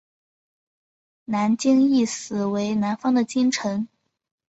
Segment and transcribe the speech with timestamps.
[1.25, 3.87] 南京意思为南方的京城。